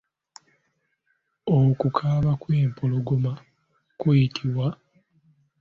Okukaaba 1.57 2.31
kw'empologoma 2.41 3.31
kuyitibwa? 3.99 4.67